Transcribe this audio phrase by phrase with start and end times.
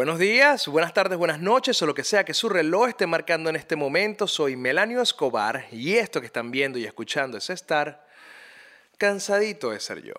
[0.00, 3.50] Buenos días, buenas tardes, buenas noches o lo que sea que su reloj esté marcando
[3.50, 4.26] en este momento.
[4.26, 8.06] Soy Melanio Escobar y esto que están viendo y escuchando es estar
[8.96, 10.14] cansadito de ser yo.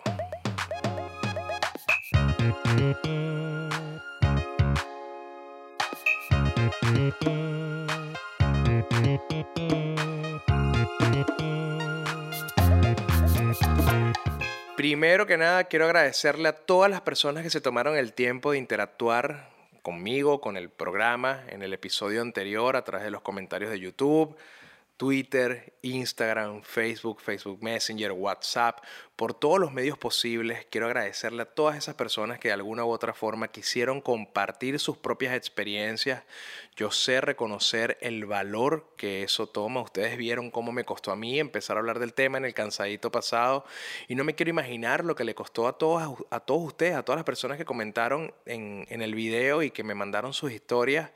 [14.76, 18.58] Primero que nada, quiero agradecerle a todas las personas que se tomaron el tiempo de
[18.58, 19.51] interactuar
[19.82, 24.36] conmigo, con el programa, en el episodio anterior, a través de los comentarios de YouTube,
[25.02, 28.84] Twitter, Instagram, Facebook, Facebook Messenger, WhatsApp,
[29.16, 30.64] por todos los medios posibles.
[30.70, 34.96] Quiero agradecerle a todas esas personas que de alguna u otra forma quisieron compartir sus
[34.96, 36.22] propias experiencias.
[36.76, 39.82] Yo sé reconocer el valor que eso toma.
[39.82, 43.10] Ustedes vieron cómo me costó a mí empezar a hablar del tema en el cansadito
[43.10, 43.64] pasado
[44.08, 47.04] y no me quiero imaginar lo que le costó a todos, a todos ustedes, a
[47.04, 51.10] todas las personas que comentaron en, en el video y que me mandaron sus historias,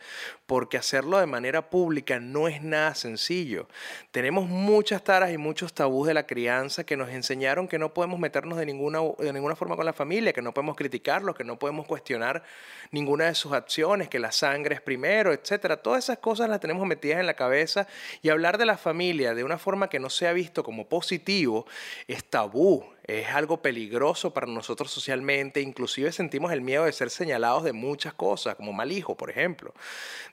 [0.47, 3.69] porque hacerlo de manera pública no es nada sencillo.
[4.11, 8.19] Tenemos muchas taras y muchos tabús de la crianza que nos enseñaron que no podemos
[8.19, 11.59] meternos de ninguna, de ninguna forma con la familia, que no podemos criticarlos, que no
[11.59, 12.43] podemos cuestionar
[12.91, 15.77] ninguna de sus acciones, que la sangre es primero, etcétera.
[15.77, 17.87] Todas esas cosas las tenemos metidas en la cabeza
[18.23, 21.67] y hablar de la familia de una forma que no sea visto como positivo
[22.07, 27.63] es tabú, es algo peligroso para nosotros socialmente, inclusive sentimos el miedo de ser señalados
[27.63, 29.73] de muchas cosas, como mal hijo, por ejemplo.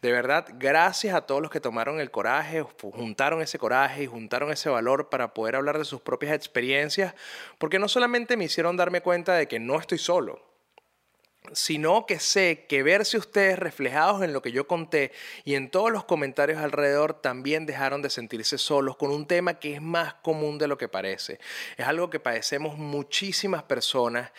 [0.02, 4.52] De verdad, gracias a todos los que tomaron el coraje, juntaron ese coraje y juntaron
[4.52, 7.14] ese valor para poder hablar de sus propias experiencias,
[7.58, 10.53] porque no solamente me hicieron darme cuenta de que no estoy solo,
[11.52, 15.12] sino que sé que verse ustedes reflejados en lo que yo conté
[15.44, 19.74] y en todos los comentarios alrededor también dejaron de sentirse solos con un tema que
[19.74, 21.40] es más común de lo que parece.
[21.78, 24.32] Es algo que padecemos muchísimas personas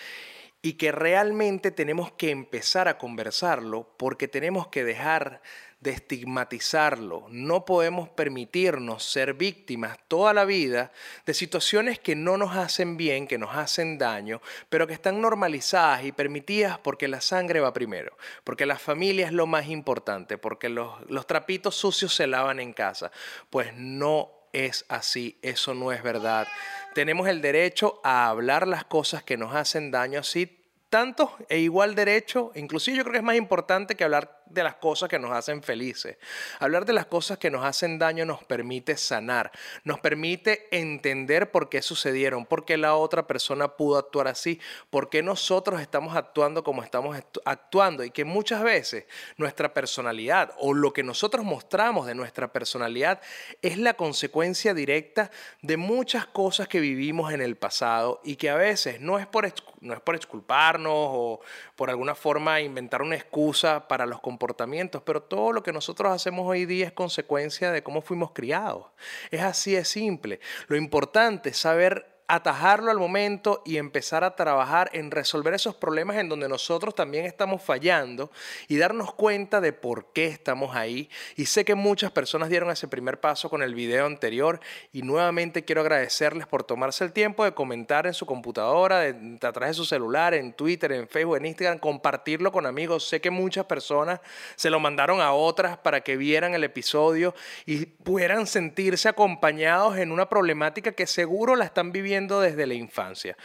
[0.62, 5.42] y que realmente tenemos que empezar a conversarlo porque tenemos que dejar
[5.84, 7.26] de estigmatizarlo.
[7.28, 10.90] No podemos permitirnos ser víctimas toda la vida
[11.26, 14.40] de situaciones que no nos hacen bien, que nos hacen daño,
[14.70, 19.32] pero que están normalizadas y permitidas porque la sangre va primero, porque la familia es
[19.32, 23.12] lo más importante, porque los, los trapitos sucios se lavan en casa.
[23.50, 26.48] Pues no es así, eso no es verdad.
[26.94, 31.96] Tenemos el derecho a hablar las cosas que nos hacen daño así tanto e igual
[31.96, 35.32] derecho, inclusive yo creo que es más importante que hablar de las cosas que nos
[35.32, 36.16] hacen felices.
[36.60, 39.50] Hablar de las cosas que nos hacen daño nos permite sanar,
[39.84, 44.60] nos permite entender por qué sucedieron, por qué la otra persona pudo actuar así,
[44.90, 49.06] por qué nosotros estamos actuando como estamos actuando y que muchas veces
[49.36, 53.20] nuestra personalidad o lo que nosotros mostramos de nuestra personalidad
[53.62, 55.30] es la consecuencia directa
[55.62, 59.52] de muchas cosas que vivimos en el pasado y que a veces no es por,
[59.80, 61.40] no es por exculparnos o
[61.76, 66.46] por alguna forma inventar una excusa para los comportamientos, pero todo lo que nosotros hacemos
[66.46, 68.86] hoy día es consecuencia de cómo fuimos criados.
[69.30, 70.40] Es así de simple.
[70.68, 76.16] Lo importante es saber atajarlo al momento y empezar a trabajar en resolver esos problemas
[76.16, 78.30] en donde nosotros también estamos fallando
[78.66, 81.10] y darnos cuenta de por qué estamos ahí.
[81.36, 84.60] Y sé que muchas personas dieron ese primer paso con el video anterior
[84.92, 89.52] y nuevamente quiero agradecerles por tomarse el tiempo de comentar en su computadora, de, a
[89.52, 93.06] través de su celular, en Twitter, en Facebook, en Instagram, compartirlo con amigos.
[93.06, 94.20] Sé que muchas personas
[94.56, 97.34] se lo mandaron a otras para que vieran el episodio
[97.66, 103.36] y pudieran sentirse acompañados en una problemática que seguro la están viviendo desde la infancia.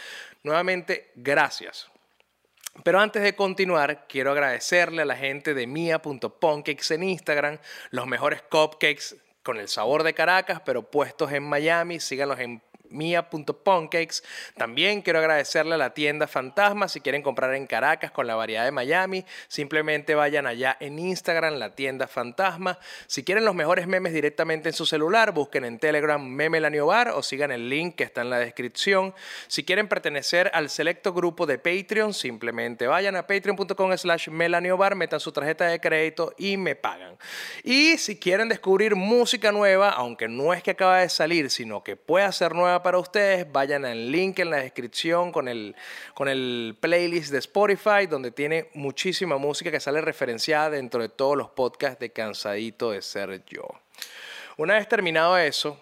[0.44, 1.90] Nuevamente, gracias.
[2.84, 7.58] Pero antes de continuar, quiero agradecerle a la gente de mia.poncakes en Instagram,
[7.92, 12.00] los mejores cupcakes con el sabor de Caracas, pero puestos en Miami.
[12.00, 14.24] Síganlos en mia.poncakes.
[14.56, 16.88] También quiero agradecerle a la tienda Fantasma.
[16.88, 21.56] Si quieren comprar en Caracas con la variedad de Miami, simplemente vayan allá en Instagram,
[21.56, 22.78] la tienda Fantasma.
[23.08, 27.24] Si quieren los mejores memes directamente en su celular, busquen en Telegram Meme Bar o
[27.24, 29.14] sigan el link que está en la descripción.
[29.48, 35.20] Si quieren pertenecer al selecto grupo de Patreon, simplemente vayan a patreon.com slash melaniobar, metan
[35.20, 37.18] su tarjeta de crédito y me pagan.
[37.64, 41.96] Y si quieren descubrir música nueva, aunque no es que acaba de salir, sino que
[41.96, 45.76] puede ser nueva para ustedes, vayan al link en la descripción con el,
[46.14, 51.38] con el playlist de Spotify, donde tiene muchísima música que sale referenciada dentro de todos
[51.38, 53.68] los podcasts de Cansadito de Ser Yo.
[54.58, 55.80] Una vez terminado eso,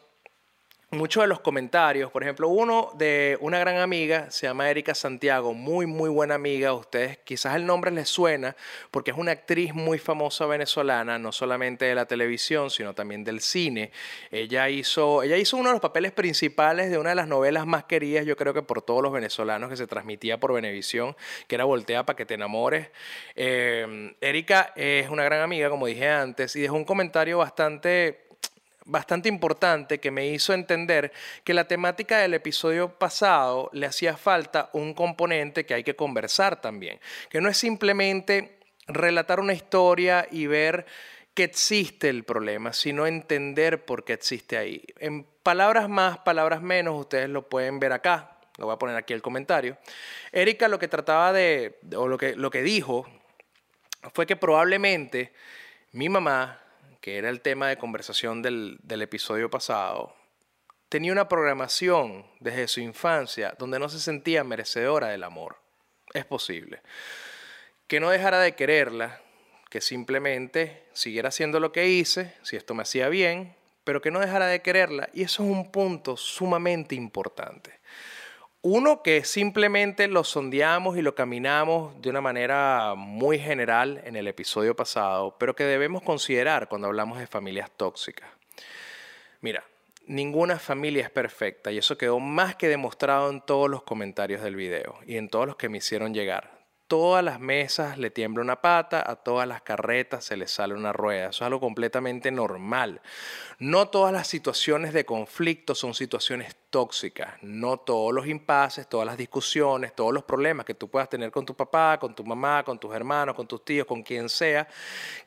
[0.91, 5.53] muchos de los comentarios, por ejemplo, uno de una gran amiga, se llama Erika Santiago,
[5.53, 8.55] muy, muy buena amiga, ustedes quizás el nombre les suena
[8.89, 13.41] porque es una actriz muy famosa venezolana, no solamente de la televisión, sino también del
[13.41, 13.91] cine.
[14.31, 17.83] Ella hizo, ella hizo uno de los papeles principales de una de las novelas más
[17.83, 21.17] queridas, yo creo que por todos los venezolanos, que se transmitía por Venevisión,
[21.47, 22.89] que era Voltea para que te enamores.
[23.35, 28.26] Eh, Erika es una gran amiga, como dije antes, y dejó un comentario bastante
[28.87, 31.11] bastante importante que me hizo entender
[31.43, 36.61] que la temática del episodio pasado le hacía falta un componente que hay que conversar
[36.61, 36.99] también,
[37.29, 40.85] que no es simplemente relatar una historia y ver
[41.33, 44.83] que existe el problema, sino entender por qué existe ahí.
[44.97, 48.39] En palabras más, palabras menos, ustedes lo pueden ver acá.
[48.57, 49.77] Lo voy a poner aquí el comentario.
[50.31, 53.05] Erika lo que trataba de, o lo que, lo que dijo,
[54.13, 55.31] fue que probablemente
[55.91, 56.59] mi mamá
[57.01, 60.15] que era el tema de conversación del, episodio pasado,
[60.89, 65.57] tenía una programación desde su infancia donde no se sentía merecedora del amor.
[66.13, 66.81] Es posible.
[67.88, 69.21] Que no dejara de quererla,
[69.69, 74.19] que simplemente siguiera haciendo lo que hice, si esto me hacía bien, pero que no
[74.19, 75.09] dejara de quererla.
[75.13, 77.79] Y eso es un punto sumamente importante.
[78.62, 84.27] Uno que simplemente lo sondeamos y lo caminamos de una manera muy general en el
[84.27, 88.30] episodio pasado, pero que debemos considerar cuando hablamos de familias tóxicas.
[89.42, 89.63] Mira,
[90.07, 94.56] ninguna familia es perfecta y eso quedó más que demostrado en todos los comentarios del
[94.56, 96.56] video y en todos los que me hicieron llegar
[96.87, 100.93] todas las mesas le tiembla una pata, a todas las carretas se le sale una
[100.93, 101.29] rueda.
[101.29, 103.01] Eso es algo completamente normal.
[103.59, 107.35] No todas las situaciones de conflicto son situaciones tóxicas.
[107.41, 111.45] No todos los impases, todas las discusiones, todos los problemas que tú puedas tener con
[111.45, 114.67] tu papá, con tu mamá, con tus hermanos, con tus tíos, con quien sea,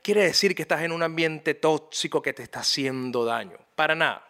[0.03, 3.59] quiere decir que estás en un ambiente tóxico que te está haciendo daño.
[3.75, 4.27] Para nada.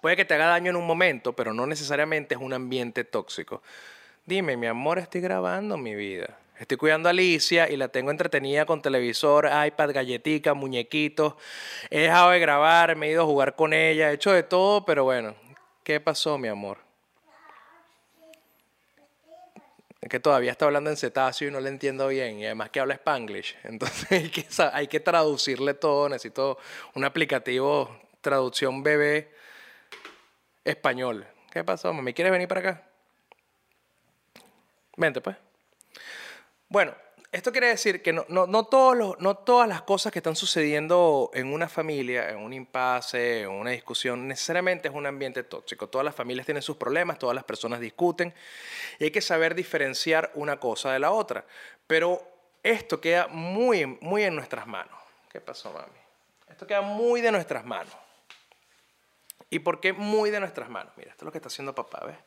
[0.00, 3.62] Puede que te haga daño en un momento, pero no necesariamente es un ambiente tóxico.
[4.26, 6.38] Dime, mi amor, estoy grabando mi vida.
[6.58, 11.34] Estoy cuidando a Alicia y la tengo entretenida con televisor, iPad, galletica, muñequitos.
[11.88, 14.84] He dejado de grabar, me he ido a jugar con ella, he hecho de todo,
[14.84, 15.34] pero bueno,
[15.82, 16.76] ¿qué pasó, mi amor?
[20.08, 22.94] Que todavía está hablando en cetáceo y no le entiendo bien, y además que habla
[22.94, 23.56] spanglish.
[23.64, 26.10] Entonces hay que, hay que traducirle todo.
[26.10, 26.58] Necesito
[26.94, 29.32] un aplicativo traducción bebé
[30.62, 31.26] español.
[31.50, 32.12] ¿Qué pasó, mami?
[32.12, 32.89] ¿Quieres venir para acá?
[35.00, 35.34] Vente, pues.
[36.68, 36.94] Bueno,
[37.32, 41.54] esto quiere decir que no, no, todos no todas las cosas que están sucediendo en
[41.54, 45.88] una familia, en un impasse, en una discusión, necesariamente es un ambiente tóxico.
[45.88, 48.34] Todas las familias tienen sus problemas, todas las personas discuten
[48.98, 51.46] y hay que saber diferenciar una cosa de la otra.
[51.86, 52.22] Pero
[52.62, 55.00] esto queda muy, muy en nuestras manos.
[55.32, 55.98] ¿Qué pasó, mami?
[56.46, 57.96] Esto queda muy de nuestras manos.
[59.48, 60.92] ¿Y por qué muy de nuestras manos?
[60.98, 62.18] Mira, esto es lo que está haciendo papá, ¿ves?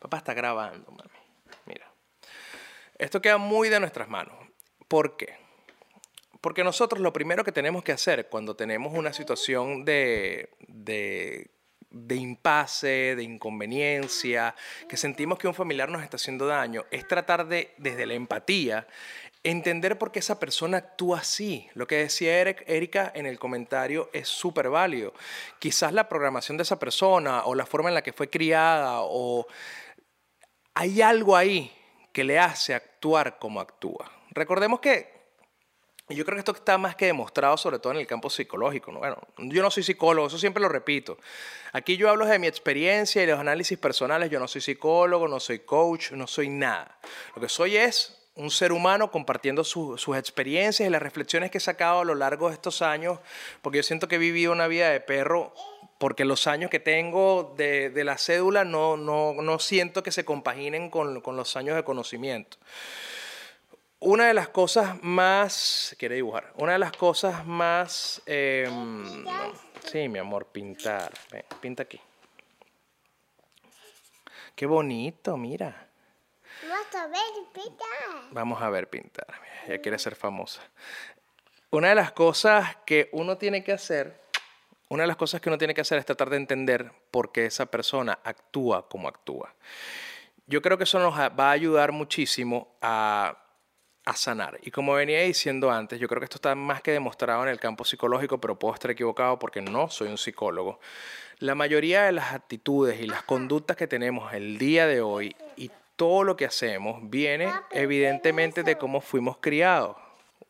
[0.00, 1.27] Papá está grabando, mami.
[2.98, 4.34] Esto queda muy de nuestras manos.
[4.88, 5.36] ¿Por qué?
[6.40, 11.50] Porque nosotros lo primero que tenemos que hacer cuando tenemos una situación de, de,
[11.90, 14.54] de impasse, de inconveniencia,
[14.88, 18.88] que sentimos que un familiar nos está haciendo daño, es tratar de, desde la empatía,
[19.44, 21.68] entender por qué esa persona actúa así.
[21.74, 25.12] Lo que decía Erika en el comentario es súper válido.
[25.60, 29.46] Quizás la programación de esa persona o la forma en la que fue criada o
[30.74, 31.77] hay algo ahí
[32.18, 34.10] que le hace actuar como actúa.
[34.32, 35.08] Recordemos que
[36.08, 38.90] yo creo que esto está más que demostrado, sobre todo en el campo psicológico.
[38.90, 41.16] Bueno, yo no soy psicólogo, eso siempre lo repito.
[41.72, 44.30] Aquí yo hablo de mi experiencia y los análisis personales.
[44.30, 46.98] Yo no soy psicólogo, no soy coach, no soy nada.
[47.36, 51.60] Lo que soy es un ser humano compartiendo sus experiencias y las reflexiones que he
[51.60, 53.20] sacado a lo largo de estos años,
[53.62, 55.54] porque yo siento que he vivido una vida de perro
[55.98, 60.24] porque los años que tengo de, de la cédula no, no, no, siento que se
[60.24, 62.56] compaginen con, con, los años de conocimiento.
[64.00, 68.70] Una de las cosas más, quiere dibujar, una de las cosas más, eh,
[69.84, 72.00] sí, mi amor, pintar, Ven, pinta aquí.
[74.54, 75.88] Qué bonito, mira.
[76.62, 77.20] Vamos a ver
[77.52, 77.88] pintar.
[78.30, 79.26] Vamos a ver pintar,
[79.66, 80.62] ella quiere ser famosa.
[81.70, 84.27] Una de las cosas que uno tiene que hacer
[84.88, 87.46] una de las cosas que uno tiene que hacer es tratar de entender por qué
[87.46, 89.54] esa persona actúa como actúa.
[90.46, 93.36] Yo creo que eso nos va a ayudar muchísimo a,
[94.06, 94.58] a sanar.
[94.62, 97.60] Y como venía diciendo antes, yo creo que esto está más que demostrado en el
[97.60, 100.80] campo psicológico, pero puedo estar equivocado porque no soy un psicólogo.
[101.38, 105.70] La mayoría de las actitudes y las conductas que tenemos el día de hoy y
[105.96, 109.96] todo lo que hacemos viene evidentemente de cómo fuimos criados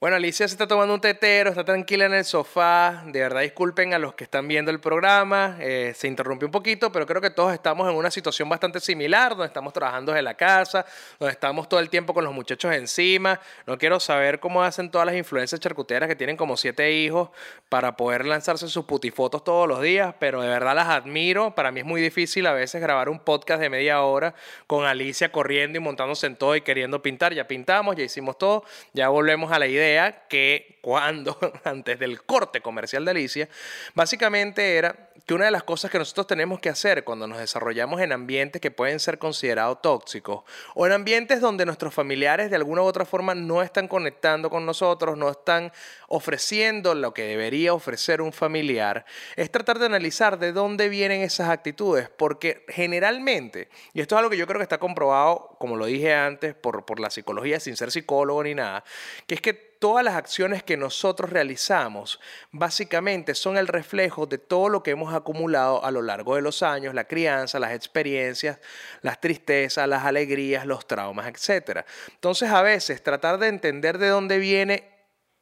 [0.01, 3.03] Bueno, Alicia se está tomando un tetero, está tranquila en el sofá.
[3.07, 5.57] De verdad, disculpen a los que están viendo el programa.
[5.59, 9.31] Eh, se interrumpió un poquito, pero creo que todos estamos en una situación bastante similar,
[9.31, 10.87] donde estamos trabajando desde la casa,
[11.19, 13.41] donde estamos todo el tiempo con los muchachos encima.
[13.67, 17.31] No quiero saber cómo hacen todas las influencias charcuteras que tienen como siete hijos
[17.69, 21.57] para poder lanzarse sus putifotos todos los días, pero de verdad las admiro.
[21.57, 24.33] Para mí es muy difícil a veces grabar un podcast de media hora
[24.69, 27.35] con Alicia corriendo y montándose en todo y queriendo pintar.
[27.35, 28.63] Ya pintamos, ya hicimos todo,
[28.93, 29.88] ya volvemos a la idea
[30.29, 33.49] que cuando, antes del corte comercial de Alicia,
[33.95, 38.01] básicamente era que una de las cosas que nosotros tenemos que hacer cuando nos desarrollamos
[38.01, 42.81] en ambientes que pueden ser considerados tóxicos o en ambientes donde nuestros familiares de alguna
[42.81, 45.71] u otra forma no están conectando con nosotros, no están
[46.07, 49.05] ofreciendo lo que debería ofrecer un familiar,
[49.37, 54.31] es tratar de analizar de dónde vienen esas actitudes, porque generalmente, y esto es algo
[54.31, 57.77] que yo creo que está comprobado, como lo dije antes, por, por la psicología sin
[57.77, 58.83] ser psicólogo ni nada,
[59.27, 62.21] que es que todas las acciones que nosotros realizamos
[62.51, 66.63] básicamente son el reflejo de todo lo que hemos acumulado a lo largo de los
[66.63, 68.59] años, la crianza, las experiencias,
[69.03, 71.85] las tristezas, las alegrías, los traumas, etc.
[72.13, 74.99] Entonces a veces tratar de entender de dónde viene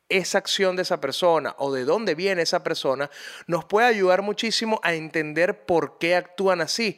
[0.09, 3.11] esa acción de esa persona o de dónde viene esa persona
[3.47, 6.97] nos puede ayudar muchísimo a entender por qué actúan así.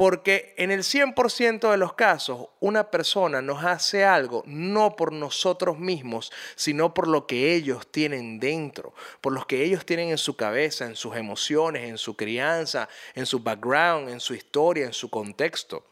[0.00, 5.78] Porque en el 100% de los casos, una persona nos hace algo no por nosotros
[5.78, 10.36] mismos, sino por lo que ellos tienen dentro, por lo que ellos tienen en su
[10.36, 15.10] cabeza, en sus emociones, en su crianza, en su background, en su historia, en su
[15.10, 15.84] contexto.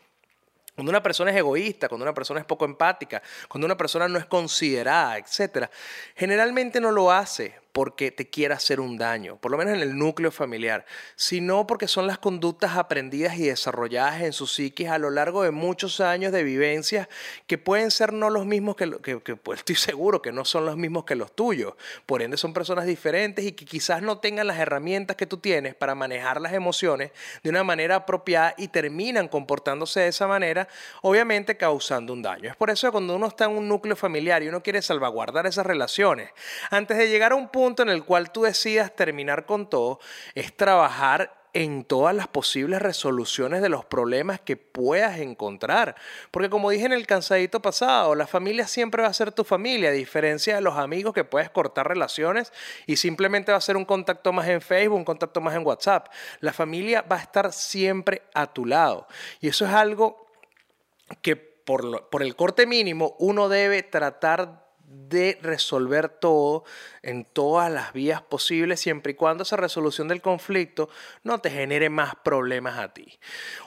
[0.75, 4.19] Cuando una persona es egoísta, cuando una persona es poco empática, cuando una persona no
[4.19, 5.69] es considerada, etc.,
[6.15, 9.97] generalmente no lo hace porque te quiera hacer un daño, por lo menos en el
[9.97, 15.11] núcleo familiar, sino porque son las conductas aprendidas y desarrolladas en su psiquis a lo
[15.11, 17.07] largo de muchos años de vivencias
[17.47, 20.67] que pueden ser no los mismos que, que, que pues estoy seguro que no son
[20.67, 21.75] los mismos que los tuyos.
[22.05, 25.77] Por ende son personas diferentes y que quizás no tengan las herramientas que tú tienes
[25.77, 27.13] para manejar las emociones
[27.45, 30.67] de una manera apropiada y terminan comportándose de esa manera,
[31.03, 32.51] obviamente causando un daño.
[32.51, 35.47] Es por eso que cuando uno está en un núcleo familiar y uno quiere salvaguardar
[35.47, 36.31] esas relaciones,
[36.71, 40.01] antes de llegar a un punto en el cual tú decidas terminar con todo
[40.35, 45.97] es trabajar en todas las posibles resoluciones de los problemas que puedas encontrar.
[46.31, 49.89] Porque como dije en el cansadito pasado, la familia siempre va a ser tu familia,
[49.89, 52.53] a diferencia de los amigos que puedes cortar relaciones
[52.87, 56.09] y simplemente va a ser un contacto más en Facebook, un contacto más en WhatsApp.
[56.41, 59.09] La familia va a estar siempre a tu lado.
[59.41, 60.27] Y eso es algo
[61.23, 66.65] que por, por el corte mínimo uno debe tratar de resolver todo
[67.03, 70.89] en todas las vías posibles, siempre y cuando esa resolución del conflicto
[71.23, 73.19] no te genere más problemas a ti.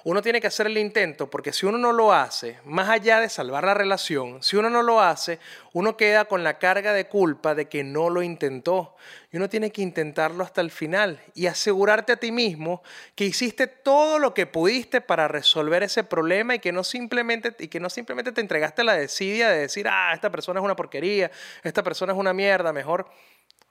[0.04, 3.30] Uno tiene que hacer el intento porque si uno no lo hace, más allá de
[3.30, 5.40] salvar la relación, si uno no lo hace,
[5.74, 8.96] uno queda con la carga de culpa de que no lo intentó.
[9.32, 12.84] Y uno tiene que intentarlo hasta el final y asegurarte a ti mismo
[13.16, 17.70] que hiciste todo lo que pudiste para resolver ese problema y que no simplemente, y
[17.70, 21.32] que no simplemente te entregaste la desidia de decir, ah, esta persona es una porquería,
[21.64, 23.10] esta persona es una mierda, mejor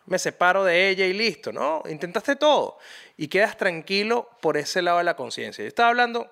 [0.07, 1.83] me separo de ella y listo, ¿no?
[1.89, 2.79] Intentaste todo
[3.19, 5.63] y quedas tranquilo por ese lado de la conciencia.
[5.63, 6.31] Yo estaba hablando,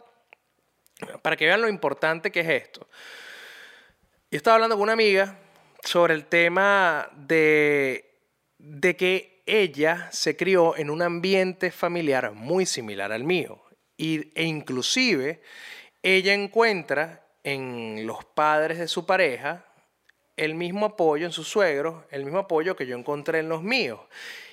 [1.20, 2.88] para que vean lo importante que es esto,
[4.30, 5.38] yo estaba hablando con una amiga
[5.82, 8.08] sobre el tema de
[8.58, 13.62] de que ella se crió en un ambiente familiar muy similar al mío.
[13.96, 15.40] Y, e inclusive
[16.02, 19.64] ella encuentra en los padres de su pareja
[20.36, 24.00] el mismo apoyo en sus suegros, el mismo apoyo que yo encontré en los míos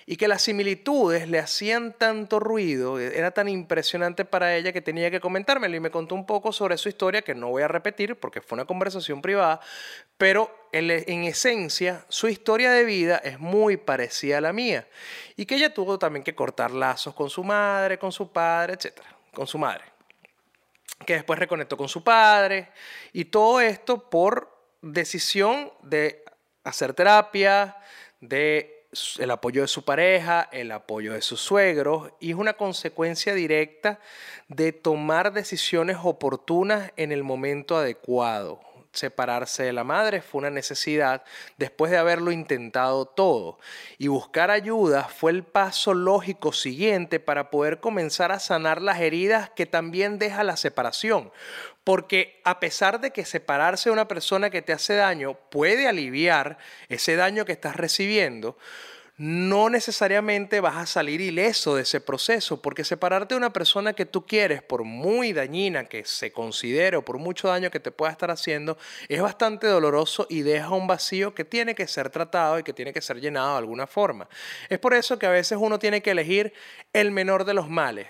[0.07, 5.09] y que las similitudes le hacían tanto ruido, era tan impresionante para ella que tenía
[5.09, 8.15] que comentármelo y me contó un poco sobre su historia que no voy a repetir
[8.19, 9.59] porque fue una conversación privada,
[10.17, 14.87] pero en, en esencia su historia de vida es muy parecida a la mía.
[15.35, 19.09] Y que ella tuvo también que cortar lazos con su madre, con su padre, etcétera,
[19.33, 19.85] con su madre.
[21.03, 22.69] Que después reconectó con su padre
[23.11, 26.23] y todo esto por decisión de
[26.63, 27.75] hacer terapia,
[28.21, 28.74] de
[29.19, 33.99] el apoyo de su pareja, el apoyo de sus suegros, y es una consecuencia directa
[34.47, 38.74] de tomar decisiones oportunas en el momento adecuado.
[38.95, 41.23] Separarse de la madre fue una necesidad
[41.57, 43.59] después de haberlo intentado todo
[43.97, 49.49] y buscar ayuda fue el paso lógico siguiente para poder comenzar a sanar las heridas
[49.49, 51.31] que también deja la separación.
[51.83, 56.57] Porque a pesar de que separarse de una persona que te hace daño puede aliviar
[56.89, 58.57] ese daño que estás recibiendo,
[59.17, 64.05] no necesariamente vas a salir ileso de ese proceso, porque separarte de una persona que
[64.05, 68.11] tú quieres, por muy dañina que se considere o por mucho daño que te pueda
[68.11, 72.63] estar haciendo, es bastante doloroso y deja un vacío que tiene que ser tratado y
[72.63, 74.27] que tiene que ser llenado de alguna forma.
[74.69, 76.53] Es por eso que a veces uno tiene que elegir
[76.91, 78.07] el menor de los males.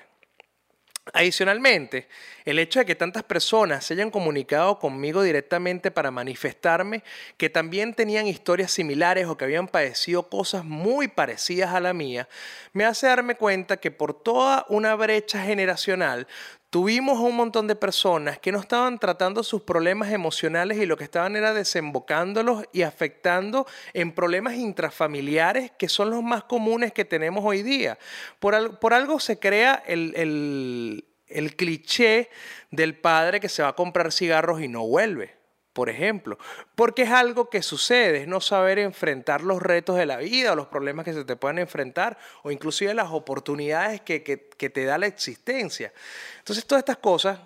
[1.13, 2.07] Adicionalmente,
[2.45, 7.03] el hecho de que tantas personas se hayan comunicado conmigo directamente para manifestarme
[7.38, 12.27] que también tenían historias similares o que habían padecido cosas muy parecidas a la mía,
[12.74, 16.27] me hace darme cuenta que por toda una brecha generacional
[16.75, 21.05] tuvimos un montón de personas que no estaban tratando sus problemas emocionales y lo que
[21.05, 27.46] estaban era desembocándolos y afectando en problemas intrafamiliares que son los más comunes que tenemos
[27.46, 27.98] hoy día.
[28.39, 32.29] Por, por algo se crea el, el cliché
[32.72, 35.34] del padre que se va a comprar cigarros y no vuelve
[35.75, 36.38] por ejemplo,
[36.74, 40.67] porque es algo que sucede, es no saber enfrentar los retos de la vida los
[40.67, 45.08] problemas que se te pueden enfrentar o inclusive las oportunidades que, que te da la
[45.08, 45.91] existencia.
[46.39, 47.39] Entonces todas estas cosas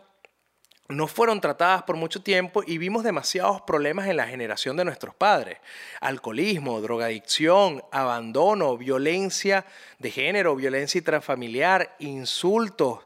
[0.90, 5.16] no fueron tratadas por mucho tiempo y vimos demasiados problemas en la generación de nuestros
[5.16, 5.58] padres.
[6.00, 9.66] Alcoholismo, drogadicción, abandono, violencia
[9.98, 13.00] de género, violencia intrafamiliar, insultos,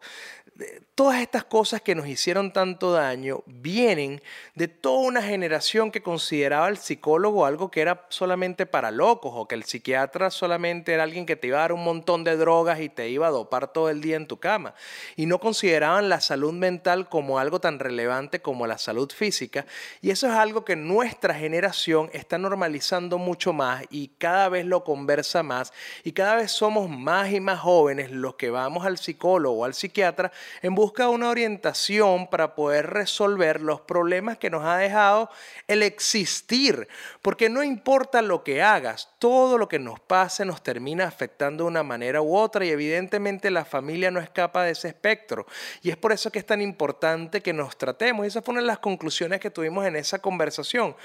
[0.96, 4.22] todas estas cosas que nos hicieron tanto daño vienen
[4.54, 9.48] de toda una generación que consideraba al psicólogo algo que era solamente para locos o
[9.48, 12.80] que el psiquiatra solamente era alguien que te iba a dar un montón de drogas
[12.80, 14.76] y te iba a dopar todo el día en tu cama.
[15.16, 19.66] Y no consideraban la salud mental como algo tan relevante como la salud física.
[20.02, 24.84] Y eso es algo que nuestra generación está normalizando mucho más y cada vez lo
[24.84, 29.62] conversa más y cada vez somos más y más jóvenes los que vamos al psicólogo
[29.62, 30.32] o al psiquiatra
[30.62, 35.30] en busca de una orientación para poder resolver los problemas que nos ha dejado
[35.68, 36.88] el existir.
[37.22, 41.70] Porque no importa lo que hagas, todo lo que nos pase nos termina afectando de
[41.70, 45.46] una manera u otra y evidentemente la familia no escapa de ese espectro.
[45.82, 48.26] Y es por eso que es tan importante que nos tratemos.
[48.26, 50.96] Y esas fueron las conclusiones que tuvimos en esa conversación.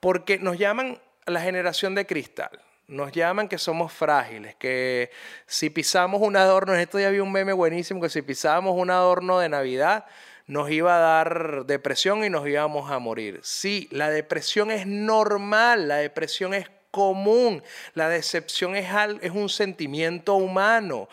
[0.00, 5.10] Porque nos llaman la generación de cristal nos llaman que somos frágiles, que
[5.46, 9.38] si pisamos un adorno, esto ya había un meme buenísimo, que si pisábamos un adorno
[9.38, 10.04] de Navidad
[10.46, 13.40] nos iba a dar depresión y nos íbamos a morir.
[13.42, 17.62] Sí, la depresión es normal, la depresión es común,
[17.94, 21.08] la decepción es un sentimiento humano.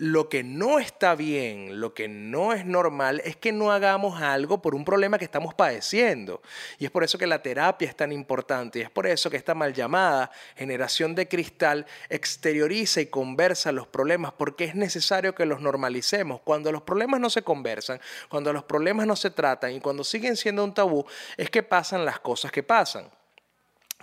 [0.00, 4.62] Lo que no está bien, lo que no es normal, es que no hagamos algo
[4.62, 6.40] por un problema que estamos padeciendo.
[6.78, 8.78] Y es por eso que la terapia es tan importante.
[8.78, 13.88] Y es por eso que esta mal llamada generación de cristal exterioriza y conversa los
[13.88, 16.42] problemas, porque es necesario que los normalicemos.
[16.42, 20.36] Cuando los problemas no se conversan, cuando los problemas no se tratan y cuando siguen
[20.36, 21.04] siendo un tabú,
[21.36, 23.10] es que pasan las cosas que pasan.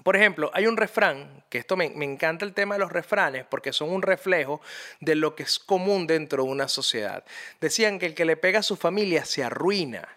[0.04, 3.74] Por ejemplo, hay un refrán, que esto me, encanta el tema de los refranes, porque
[3.74, 4.62] son un reflejo
[5.00, 7.24] de lo que es común dentro de una sociedad.
[7.62, 10.08] Decían que el que le pega a su familia se arruina.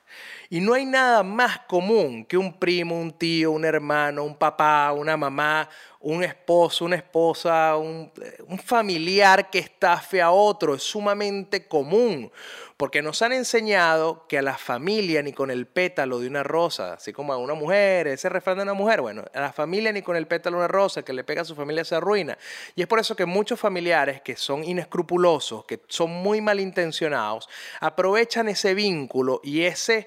[0.51, 4.92] Y no hay nada más común que un primo, un tío, un hermano, un papá,
[4.92, 5.68] una mamá,
[6.01, 8.11] un esposo, una esposa, un,
[8.47, 10.75] un familiar que estafe a otro.
[10.75, 12.31] Es sumamente común
[12.79, 16.92] porque nos han enseñado que a la familia ni con el pétalo de una rosa,
[16.92, 20.01] así como a una mujer, ese refrán de una mujer, bueno, a la familia ni
[20.01, 22.38] con el pétalo de una rosa que le pega a su familia se arruina.
[22.77, 27.49] Y es por eso que muchos familiares que son inescrupulosos, que son muy malintencionados,
[27.81, 29.98] aprovechan ese vínculo y ese,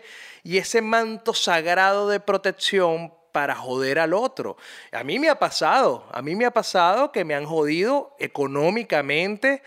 [0.44, 4.58] y ese manto sagrado de protección para joder al otro.
[4.92, 9.64] A mí me ha pasado, a mí me ha pasado que me han jodido económicamente,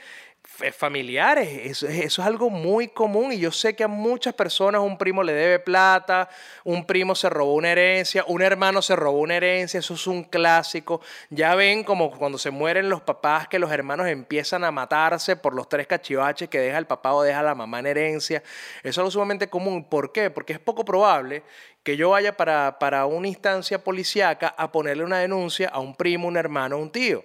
[0.72, 1.48] familiares.
[1.64, 5.22] Eso, eso, es algo muy común y yo sé que a muchas personas un primo
[5.22, 6.28] le debe plata,
[6.64, 10.24] un primo se robó una herencia, un hermano se robó una herencia, eso es un
[10.24, 11.00] clásico.
[11.30, 15.54] Ya ven como cuando se mueren los papás que los hermanos empiezan a matarse por
[15.54, 18.42] los tres cachivaches que deja el papá o deja la mamá en herencia.
[18.78, 19.84] Eso es algo sumamente común.
[19.84, 20.30] ¿Por qué?
[20.30, 21.42] Porque es poco probable
[21.82, 26.28] que yo vaya para, para una instancia policíaca a ponerle una denuncia a un primo,
[26.28, 27.24] un hermano, un tío.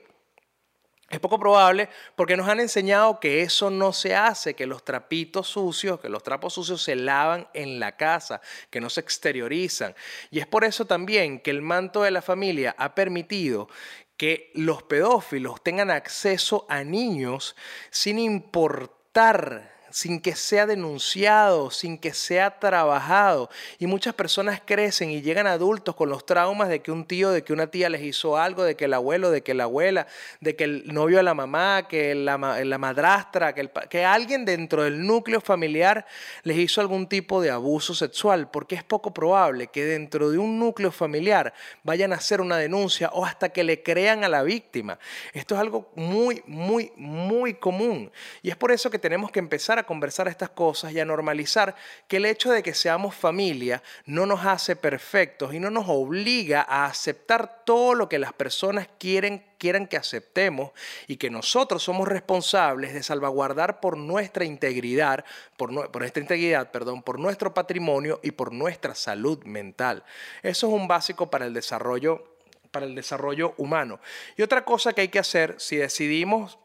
[1.10, 5.48] Es poco probable porque nos han enseñado que eso no se hace, que los trapitos
[5.48, 9.95] sucios, que los trapos sucios se lavan en la casa, que no se exteriorizan.
[10.30, 13.69] Y es por eso también que el manto de la familia ha permitido
[14.17, 17.56] que los pedófilos tengan acceso a niños
[17.89, 23.49] sin importar sin que sea denunciado, sin que sea trabajado.
[23.78, 27.43] Y muchas personas crecen y llegan adultos con los traumas de que un tío, de
[27.43, 30.08] que una tía les hizo algo, de que el abuelo, de que la abuela,
[30.39, 35.06] de que el novio de la mamá, que la, madrastra, que, que alguien dentro del
[35.06, 36.06] núcleo familiar
[36.43, 40.60] les hizo algún tipo de abuso sexual, porque es poco probable que dentro de un
[40.60, 44.99] núcleo familiar vayan a hacer una denuncia o hasta que le crean a la víctima.
[45.34, 48.12] Esto es algo muy, muy, muy común.
[48.41, 51.76] Y es por eso que tenemos que empezar a conversar estas cosas y a normalizar
[52.08, 56.65] que el hecho de que seamos familia no nos hace perfectos y no nos obliga
[56.68, 60.72] a aceptar todo lo que las personas quieren quieran que aceptemos
[61.06, 65.26] y que nosotros somos responsables de salvaguardar por nuestra integridad,
[65.58, 70.04] por, nuestra integridad, perdón, por nuestro patrimonio y por nuestra salud mental.
[70.42, 72.24] Eso es un básico para el desarrollo
[72.72, 74.00] para el desarrollo humano.
[74.38, 76.60] Y otra cosa que hay que hacer si decidimos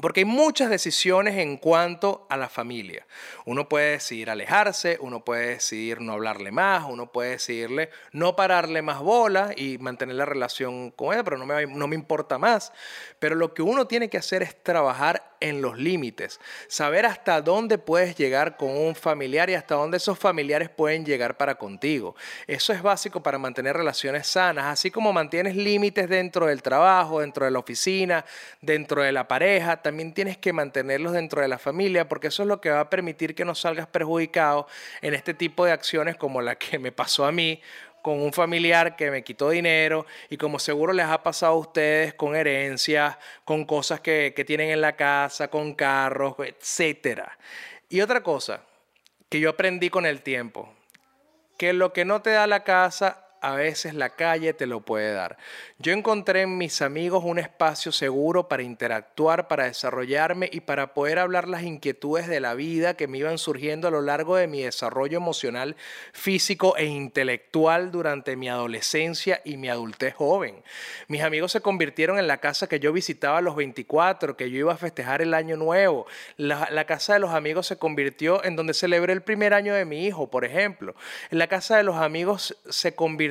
[0.00, 3.06] porque hay muchas decisiones en cuanto a la familia.
[3.44, 8.82] Uno puede decidir alejarse, uno puede decidir no hablarle más, uno puede decidirle no pararle
[8.82, 12.72] más bola y mantener la relación con él, pero no me, no me importa más.
[13.18, 17.78] Pero lo que uno tiene que hacer es trabajar en los límites, saber hasta dónde
[17.78, 22.14] puedes llegar con un familiar y hasta dónde esos familiares pueden llegar para contigo.
[22.46, 27.46] Eso es básico para mantener relaciones sanas, así como mantienes límites dentro del trabajo, dentro
[27.46, 28.24] de la oficina,
[28.60, 32.48] dentro de la pareja, también tienes que mantenerlos dentro de la familia, porque eso es
[32.48, 34.66] lo que va a permitir que no salgas perjudicado
[35.00, 37.60] en este tipo de acciones como la que me pasó a mí
[38.02, 42.14] con un familiar que me quitó dinero y como seguro les ha pasado a ustedes
[42.14, 47.22] con herencias, con cosas que, que tienen en la casa, con carros, etc.
[47.88, 48.62] Y otra cosa
[49.28, 50.72] que yo aprendí con el tiempo,
[51.56, 55.12] que lo que no te da la casa a veces la calle te lo puede
[55.12, 55.38] dar.
[55.78, 61.18] Yo encontré en mis amigos un espacio seguro para interactuar, para desarrollarme y para poder
[61.18, 64.62] hablar las inquietudes de la vida que me iban surgiendo a lo largo de mi
[64.62, 65.76] desarrollo emocional,
[66.12, 70.62] físico e intelectual durante mi adolescencia y mi adultez joven.
[71.08, 74.58] Mis amigos se convirtieron en la casa que yo visitaba a los 24, que yo
[74.58, 76.06] iba a festejar el año nuevo.
[76.36, 80.06] La, casa de los amigos se convirtió en donde celebré el primer año de mi
[80.06, 80.94] hijo, por ejemplo.
[81.30, 83.29] En la casa de los amigos se convirtió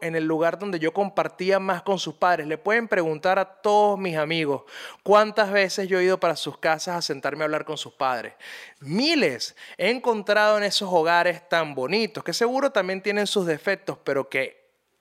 [0.00, 2.46] en el lugar donde yo compartía más con sus padres.
[2.46, 4.62] Le pueden preguntar a todos mis amigos
[5.02, 8.34] cuántas veces yo he ido para sus casas a sentarme a hablar con sus padres.
[8.80, 14.28] Miles he encontrado en esos hogares tan bonitos, que seguro también tienen sus defectos, pero
[14.28, 14.59] que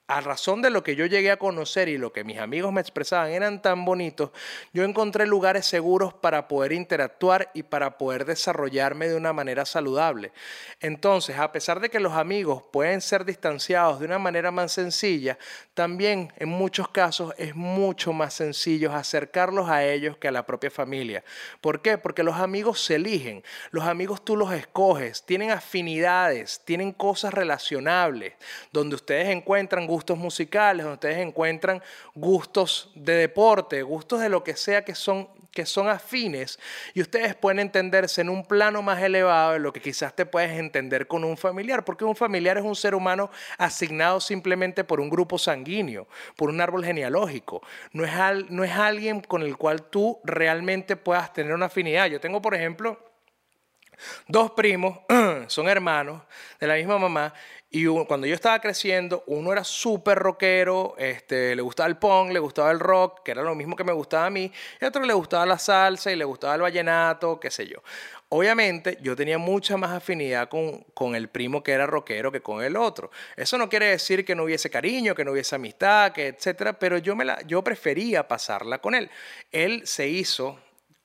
[0.10, 2.82] a razón de lo que yo llegué a conocer y lo que mis amigos me
[2.82, 4.32] expresaban eran tan bonitos,
[4.74, 10.32] yo encontré lugares seguros para poder interactuar y para poder desarrollarme de una manera saludable.
[10.80, 15.38] Entonces, a pesar de que los amigos pueden ser distanciados de una manera más sencilla,
[15.76, 20.72] también en muchos casos es mucho más sencillo acercarlos a ellos que a la propia
[20.72, 21.24] familia.
[21.62, 22.00] ¿Por qué?
[22.00, 28.34] Porque los amigos se eligen, los amigos tú los escoges, tienen afinidades, tienen cosas relacionables,
[28.72, 31.84] donde ustedes encuentran gustos musicales, donde ustedes encuentran
[32.16, 36.60] gustos de deporte, gustos de lo que sea que son que son afines
[36.94, 40.52] y ustedes pueden entenderse en un plano más elevado de lo que quizás te puedes
[40.52, 45.10] entender con un familiar, porque un familiar es un ser humano asignado simplemente por un
[45.10, 47.62] grupo sanguíneo, por un árbol genealógico.
[47.92, 48.12] No es,
[48.50, 52.06] no es alguien con el cual tú realmente puedas tener una afinidad.
[52.08, 53.09] Yo tengo, por ejemplo,
[54.28, 55.00] dos primos,
[55.48, 56.22] son hermanos
[56.60, 57.34] de la misma mamá,
[57.72, 62.40] y cuando yo estaba creciendo, uno era súper rockero, este, le gustaba el punk, le
[62.40, 65.14] gustaba el rock, que era lo mismo que me gustaba a mí, y otro le
[65.14, 67.84] gustaba la salsa y le gustaba el vallenato, qué sé yo.
[68.30, 72.64] Obviamente yo tenía mucha más afinidad con, con, el primo que era rockero que con
[72.64, 73.12] el otro.
[73.36, 76.98] Eso no quiere decir que no hubiese cariño, que no hubiese amistad, que etcétera, pero
[76.98, 79.12] yo, me la, yo prefería pasarla con él.
[79.52, 80.60] Él se hizo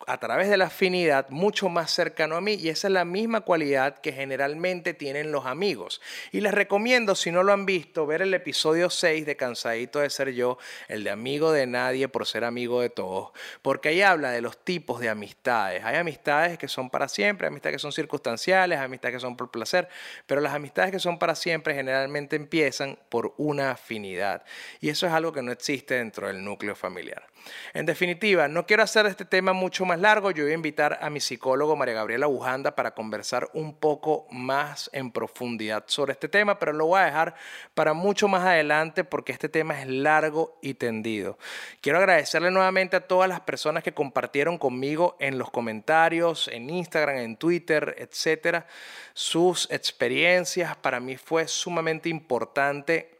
[0.06, 3.42] a través de la afinidad mucho más cercano a mí y esa es la misma
[3.42, 6.00] cualidad que generalmente tienen los amigos.
[6.32, 10.10] Y les recomiendo, si no lo han visto, ver el episodio 6 de Cansadito de
[10.10, 14.30] ser yo, el de amigo de nadie por ser amigo de todos, porque ahí habla
[14.30, 15.84] de los tipos de amistades.
[15.84, 19.88] Hay amistades que son para siempre, amistades que son circunstanciales, amistades que son por placer,
[20.26, 24.44] pero las amistades que son para siempre generalmente empiezan por una afinidad.
[24.80, 27.33] Y eso es algo que no existe dentro del núcleo familiar.
[27.72, 30.30] En definitiva, no quiero hacer este tema mucho más largo.
[30.30, 34.90] Yo voy a invitar a mi psicólogo María Gabriela Bujanda para conversar un poco más
[34.92, 37.34] en profundidad sobre este tema, pero lo voy a dejar
[37.74, 41.38] para mucho más adelante porque este tema es largo y tendido.
[41.80, 47.16] Quiero agradecerle nuevamente a todas las personas que compartieron conmigo en los comentarios, en Instagram,
[47.16, 48.66] en Twitter, etcétera,
[49.12, 50.76] sus experiencias.
[50.76, 53.13] Para mí fue sumamente importante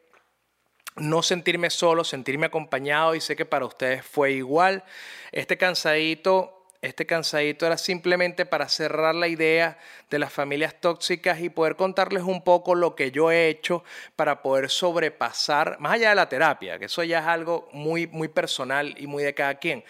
[0.96, 4.84] no sentirme solo, sentirme acompañado y sé que para ustedes fue igual.
[5.32, 9.78] Este cansadito este era simplemente para cerrar la idea
[10.10, 13.82] de las familias tóxicas y poder contarles un poco lo que yo he hecho
[14.16, 18.28] para poder sobrepasar, más allá de la terapia, que eso ya es algo muy, muy
[18.28, 19.82] personal y muy de cada quien,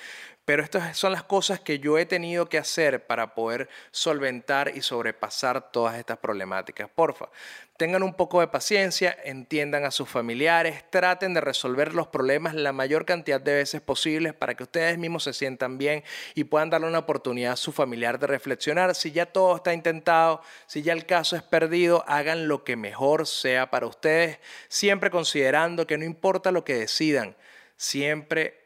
[0.45, 4.83] pero estas son las cosas que yo he tenido que hacer para poder solventar y
[4.83, 6.91] sobrepasar todas estas problemáticas.
[6.95, 7.31] Porfa,
[7.79, 12.73] tengan un poco de paciencia, entiendan a sus familiares, traten de resolver los problemas la
[12.73, 16.05] mayor cantidad de veces posibles para que ustedes mismos se sientan bien
[16.35, 18.95] y puedan darle una oportunidad a su familiar de reflexionar.
[18.95, 23.27] Si ya todo está intentado, si ya el caso es perdido, hagan lo que mejor
[23.27, 27.35] sea para ustedes, siempre considerando que no importa lo que decidan,
[27.77, 28.64] siempre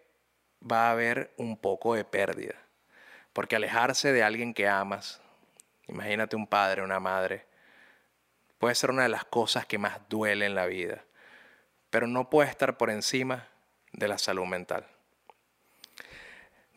[0.60, 2.54] va a haber un poco de pérdida.
[3.32, 5.20] Porque alejarse de alguien que amas,
[5.86, 7.46] imagínate un padre, una madre,
[8.58, 11.04] puede ser una de las cosas que más duele en la vida,
[11.90, 13.48] pero no puede estar por encima
[13.92, 14.86] de la salud mental.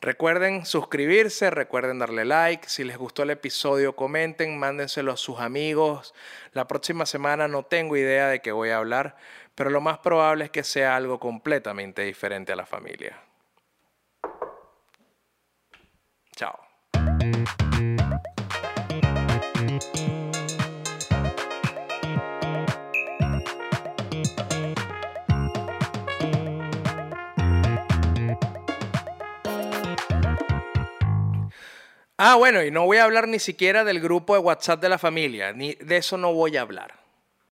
[0.02, 2.68] Recuerden suscribirse, recuerden darle like.
[2.68, 6.16] Si les gustó el episodio, comenten, mándenselo a sus amigos.
[6.54, 9.16] La próxima semana no tengo idea de qué voy a hablar,
[9.54, 13.16] pero lo más probable es que sea algo completamente diferente a la familia.
[32.24, 35.00] Ah, bueno, y no voy a hablar ni siquiera del grupo de WhatsApp de la
[35.00, 37.01] familia, ni de eso no voy a hablar.